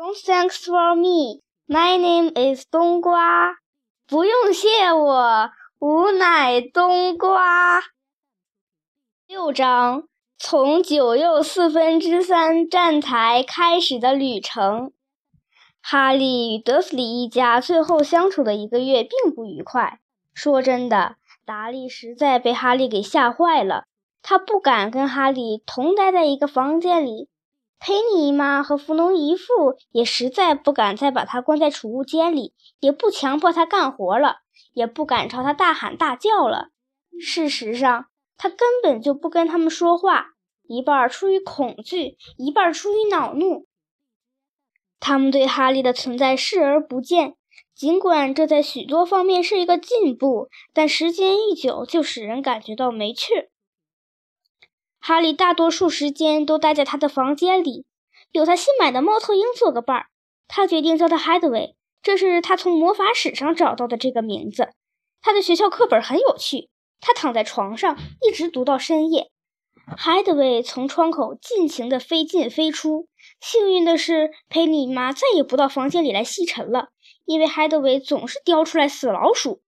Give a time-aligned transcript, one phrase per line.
[0.00, 1.42] Don't thanks for me.
[1.66, 3.56] My name is 冬瓜。
[4.06, 5.50] 不用谢我，
[5.80, 7.80] 吾乃冬瓜。
[9.26, 10.04] 六章
[10.38, 14.92] 从九又四分之三站台开始的旅程。
[15.82, 19.98] 哈利与德斯里一家最后相处的一个月并不愉快。
[20.32, 23.86] 说真的，达利实在被哈利给吓坏了。
[24.22, 27.28] 他不敢跟哈利同待在一个房间里。
[27.80, 34.38] 佩妮姨妈和弗农姨父也实在不敢再把他关在储物间里，也不强迫他干活了，
[34.72, 36.70] 也不敢朝他大喊大叫了。
[37.20, 38.06] 事实上，
[38.36, 40.30] 他根本就不跟他们说话，
[40.68, 43.66] 一半出于恐惧，一半出于恼怒。
[45.00, 47.36] 他们对哈利的存在视而不见，
[47.74, 53.50] 尽管这在许多方面是一个进步，但时间一久就使人感觉到没趣。
[55.08, 57.86] 哈利大多数时间都待在他的房间里，
[58.30, 60.06] 有他新买的猫头鹰做个伴儿。
[60.46, 64.68] 他决定叫他 Headway，这是他从魔法史上找到的这个名字。
[65.22, 66.68] 他的学校课本很有趣，
[67.00, 69.30] 他躺在床上一直读到深夜。
[69.96, 73.08] Headway 从窗口尽情地飞进飞出。
[73.40, 76.88] 幸运的是，佩妮妈再也不到房间里来吸尘了，
[77.24, 79.62] 因为 Headway 总是叼出来死老鼠。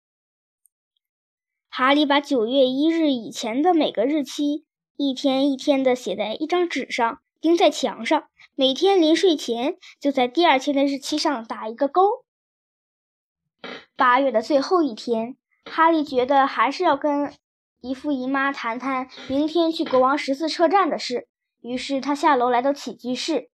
[1.69, 4.65] 哈利把九月一日以前的每个日期。
[5.01, 8.27] 一天一天的写在一张纸上，钉在墙上。
[8.53, 12.25] 每天临睡前，就在第二天的日期上打一个勾。
[13.95, 17.33] 八月的最后一天，哈利觉得还是要跟
[17.79, 21.29] 姨父姨妈谈谈明天去国王十字车站的事。
[21.61, 23.49] 于是他下楼来到起居室，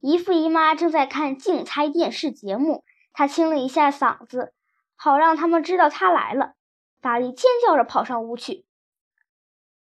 [0.00, 2.84] 姨父姨妈正在看竞猜电视节目。
[3.12, 4.54] 他清了一下嗓子，
[4.94, 6.54] 好让他们知道他来了。
[7.02, 8.64] 达利尖叫着跑上屋去。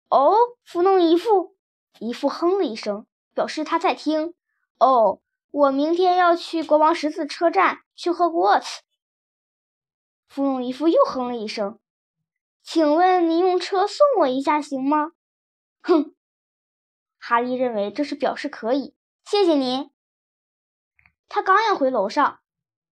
[0.09, 1.55] 哦，弗农姨父，
[1.99, 4.33] 姨父哼了一声，表示他在听。
[4.79, 8.81] 哦，我明天要去国王十字车站去喝沃茨。
[10.27, 11.79] 弗农姨父又哼了一声，
[12.63, 15.11] 请问您用车送我一下行吗？
[15.81, 16.15] 哼，
[17.19, 18.95] 哈利认为这是表示可以。
[19.25, 19.91] 谢谢您。
[21.29, 22.39] 他刚要回楼上，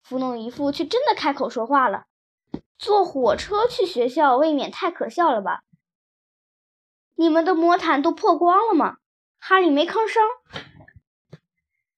[0.03, 2.07] 弗农姨父却真的开口说话了
[2.79, 5.63] ：“坐火车去学校未免太可笑了吧？”
[7.17, 8.97] 你们的魔毯都破光了吗？
[9.39, 10.23] 哈利没吭声。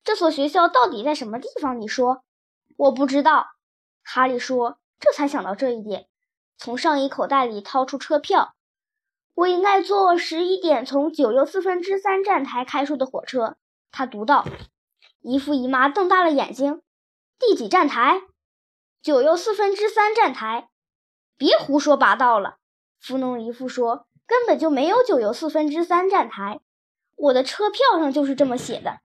[0.04, 1.80] 这所学校到底在什么地方？
[1.80, 2.22] 你说，
[2.76, 3.46] 我不知道。
[4.02, 6.08] 哈利说，这才想到这一点，
[6.58, 8.54] 从上衣口袋里掏出车票。
[9.34, 13.56] 我应该坐十一点从九又四分之三站台开出的火车。
[13.90, 14.46] 他读道。
[15.20, 16.82] 姨父姨妈瞪大了眼睛。
[17.38, 18.22] 第几站台？
[19.02, 20.70] 九又四分之三站台。
[21.36, 22.58] 别胡说八道了。
[23.00, 24.05] 弗农姨父说。
[24.26, 26.60] 根本就没有九又四分之三站台，
[27.14, 29.00] 我的车票上就是这么写的。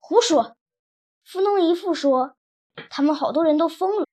[0.00, 0.56] 胡说！
[1.24, 2.34] 弗农姨父说
[2.90, 4.06] ：“他们好多人都疯了，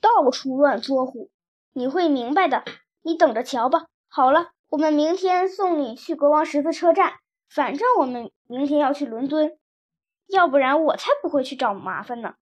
[0.00, 1.30] 到处乱作呼。
[1.72, 2.64] 你会明白的，
[3.02, 7.14] 你等着瞧吧。”好了，我们明天送你去国王十字车站。
[7.48, 9.58] 反正我们明天要去伦敦，
[10.26, 12.34] 要不然我才不会去找麻烦呢。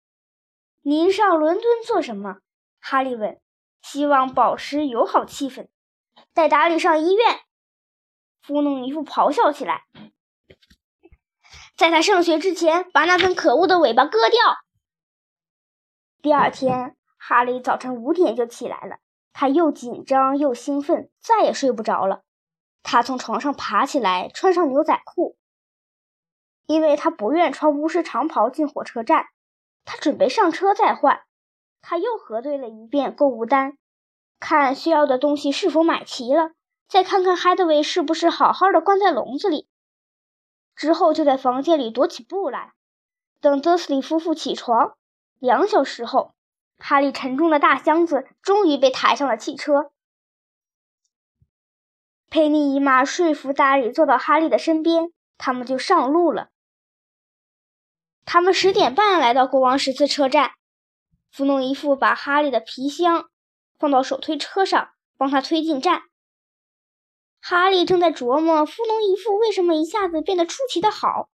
[0.81, 2.37] 您上伦敦做什么？
[2.79, 3.39] 哈利问。
[3.81, 5.67] 希望保持友好气氛，
[6.33, 7.41] 带达里上医院。
[8.47, 9.85] 糊弄姨父咆哮起来，
[11.75, 14.39] 在他上学之前，把那根可恶的尾巴割掉。
[16.21, 18.97] 第二天，哈利早晨五点就起来了，
[19.33, 22.21] 他又紧张又兴奋，再也睡不着了。
[22.83, 25.37] 他从床上爬起来，穿上牛仔裤，
[26.67, 29.25] 因为他不愿穿巫师长袍进火车站。
[29.85, 31.21] 他准备上车再换。
[31.81, 33.77] 他又核对了一遍购物单，
[34.39, 36.51] 看需要的东西是否买齐了。
[36.87, 39.67] 再看看哈德维是不是好好的关在笼子里，
[40.75, 42.73] 之后就在房间里踱起步来。
[43.41, 44.95] 等德斯里夫妇起床，
[45.39, 46.33] 两小时后，
[46.77, 49.91] 哈利沉重的大箱子终于被抬上了汽车。
[52.29, 56.49] 佩妮姨妈说服达里坐到哈利的身边，他们就上路了。
[58.25, 60.51] 他们十点半来到国王十字车站，
[61.31, 63.29] 弗农姨父把哈利的皮箱
[63.77, 66.03] 放到手推车上，帮他推进站。
[67.47, 71.29] 哈利正在琢磨弗农姨父为什么一下子变得出奇的好。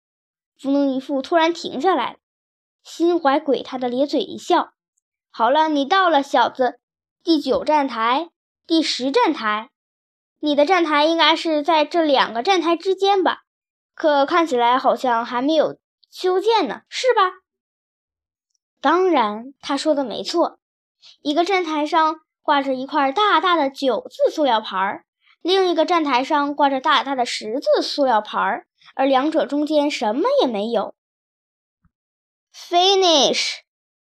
[0.58, 2.18] 弗农姨父突然停下来，
[2.82, 4.74] 心怀鬼胎的咧嘴一笑
[5.30, 6.80] ：“好了，你到了，小子。
[7.24, 8.32] 第九站台，
[8.66, 9.70] 第十站台。
[10.40, 13.42] 你的站台应该是在这两个站台之间吧？
[13.94, 15.78] 可看起来好像还没有
[16.10, 17.22] 修建呢，是吧？”
[18.82, 20.58] 当然，他说的没错。
[21.22, 25.06] 一个站台上挂着一块大大的“九”字塑料牌儿。
[25.42, 28.66] 另一个站台上挂着大大的十字塑料牌，
[28.96, 30.94] 而两者中间什么也没有。
[32.54, 33.60] finish